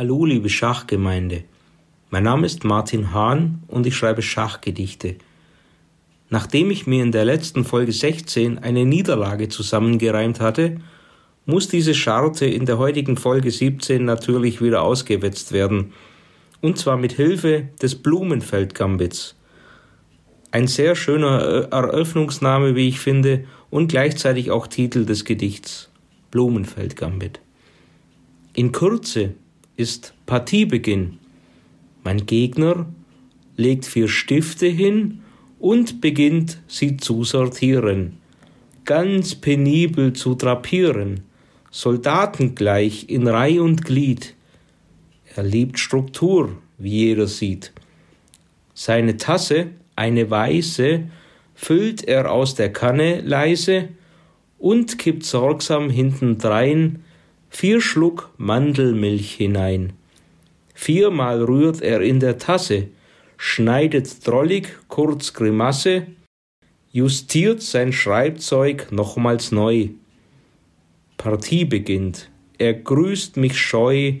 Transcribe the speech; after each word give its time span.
Hallo, 0.00 0.24
liebe 0.24 0.48
Schachgemeinde. 0.48 1.44
Mein 2.08 2.22
Name 2.22 2.46
ist 2.46 2.64
Martin 2.64 3.12
Hahn 3.12 3.62
und 3.68 3.86
ich 3.86 3.94
schreibe 3.94 4.22
Schachgedichte. 4.22 5.16
Nachdem 6.30 6.70
ich 6.70 6.86
mir 6.86 7.02
in 7.02 7.12
der 7.12 7.26
letzten 7.26 7.66
Folge 7.66 7.92
16 7.92 8.60
eine 8.60 8.86
Niederlage 8.86 9.50
zusammengereimt 9.50 10.40
hatte, 10.40 10.80
muss 11.44 11.68
diese 11.68 11.92
Scharte 11.92 12.46
in 12.46 12.64
der 12.64 12.78
heutigen 12.78 13.18
Folge 13.18 13.50
17 13.50 14.02
natürlich 14.02 14.62
wieder 14.62 14.80
ausgewetzt 14.80 15.52
werden. 15.52 15.92
Und 16.62 16.78
zwar 16.78 16.96
mit 16.96 17.12
Hilfe 17.12 17.68
des 17.82 17.96
Blumenfeld-Gambits. 17.96 19.36
Ein 20.50 20.66
sehr 20.66 20.96
schöner 20.96 21.68
Eröffnungsname, 21.70 22.74
wie 22.74 22.88
ich 22.88 23.00
finde, 23.00 23.44
und 23.68 23.88
gleichzeitig 23.88 24.50
auch 24.50 24.66
Titel 24.66 25.04
des 25.04 25.26
Gedichts. 25.26 25.90
Blumenfeld-Gambit. 26.30 27.40
In 28.54 28.72
Kürze 28.72 29.34
ist 29.80 30.12
Partiebeginn. 30.26 31.18
Mein 32.04 32.26
Gegner 32.26 32.86
legt 33.56 33.86
vier 33.86 34.08
Stifte 34.08 34.66
hin 34.66 35.22
und 35.58 36.02
beginnt 36.02 36.58
sie 36.68 36.98
zu 36.98 37.24
sortieren, 37.24 38.18
ganz 38.84 39.34
penibel 39.34 40.12
zu 40.12 40.34
drapieren, 40.34 41.22
soldatengleich 41.70 43.08
in 43.08 43.26
Reih 43.26 43.60
und 43.60 43.84
Glied. 43.84 44.34
Er 45.34 45.44
liebt 45.44 45.78
Struktur, 45.78 46.58
wie 46.76 47.06
jeder 47.06 47.26
sieht. 47.26 47.72
Seine 48.74 49.16
Tasse, 49.16 49.68
eine 49.96 50.30
weiße, 50.30 51.04
füllt 51.54 52.04
er 52.04 52.30
aus 52.30 52.54
der 52.54 52.72
Kanne 52.72 53.20
leise 53.22 53.88
und 54.58 54.98
kippt 54.98 55.24
sorgsam 55.24 55.88
hintendrein 55.88 57.02
vier 57.50 57.80
Schluck 57.80 58.30
Mandelmilch 58.38 59.34
hinein. 59.34 59.92
Viermal 60.72 61.42
rührt 61.42 61.82
er 61.82 62.00
in 62.00 62.20
der 62.20 62.38
Tasse, 62.38 62.88
schneidet 63.36 64.26
drollig 64.26 64.68
kurz 64.88 65.34
Grimasse, 65.34 66.06
justiert 66.92 67.60
sein 67.60 67.92
Schreibzeug 67.92 68.90
nochmals 68.90 69.52
neu. 69.52 69.88
Partie 71.18 71.66
beginnt, 71.66 72.30
er 72.56 72.72
grüßt 72.72 73.36
mich 73.36 73.58
scheu, 73.58 74.14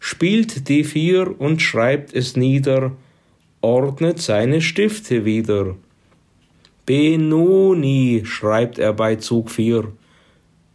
spielt 0.00 0.68
die 0.68 0.82
vier 0.82 1.38
und 1.38 1.62
schreibt 1.62 2.12
es 2.14 2.34
nieder, 2.34 2.92
ordnet 3.60 4.18
seine 4.18 4.62
Stifte 4.62 5.24
wieder. 5.24 5.76
Benoni, 6.86 8.22
schreibt 8.24 8.78
er 8.78 8.94
bei 8.94 9.16
Zug 9.16 9.50
vier 9.50 9.92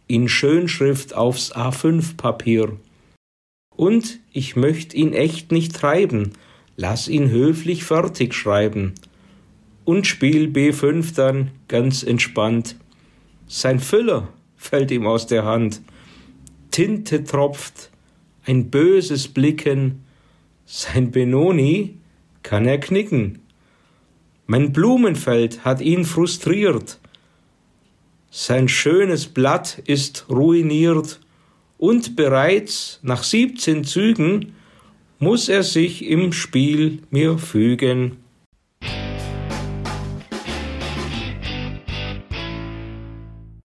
in 0.06 0.28
Schönschrift 0.28 1.14
aufs 1.14 1.54
A5-Papier. 1.54 2.76
Und 3.74 4.20
ich 4.32 4.56
möcht 4.56 4.94
ihn 4.94 5.12
echt 5.12 5.52
nicht 5.52 5.74
treiben, 5.74 6.32
lass 6.76 7.08
ihn 7.08 7.30
höflich 7.30 7.84
fertig 7.84 8.34
schreiben. 8.34 8.94
Und 9.84 10.06
spiel 10.06 10.48
B5 10.48 11.14
dann 11.14 11.50
ganz 11.68 12.02
entspannt. 12.02 12.76
Sein 13.46 13.78
Füller 13.78 14.28
fällt 14.56 14.90
ihm 14.90 15.06
aus 15.06 15.26
der 15.26 15.44
Hand. 15.44 15.82
Tinte 16.70 17.22
tropft, 17.22 17.90
ein 18.44 18.70
böses 18.70 19.28
Blicken. 19.28 20.04
Sein 20.64 21.12
Benoni 21.12 21.98
kann 22.42 22.66
er 22.66 22.78
knicken. 22.78 23.40
Mein 24.46 24.72
Blumenfeld 24.72 25.64
hat 25.64 25.80
ihn 25.80 26.04
frustriert. 26.04 26.98
Sein 28.38 28.68
schönes 28.68 29.28
Blatt 29.28 29.80
ist 29.86 30.26
ruiniert 30.28 31.20
und 31.78 32.16
bereits 32.16 33.00
nach 33.02 33.22
siebzehn 33.22 33.82
Zügen 33.82 34.52
muss 35.18 35.48
er 35.48 35.62
sich 35.62 36.04
im 36.04 36.34
Spiel 36.34 36.98
mir 37.08 37.38
fügen. 37.38 38.18